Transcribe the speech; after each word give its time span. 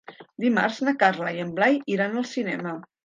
Dimarts 0.45 0.79
na 0.87 0.93
Carla 1.03 1.33
i 1.37 1.43
en 1.43 1.51
Blai 1.59 1.77
iran 1.97 2.17
al 2.23 2.27
cinema. 2.31 2.75